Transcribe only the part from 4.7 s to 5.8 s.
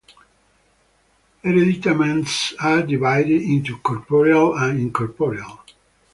incorporeal.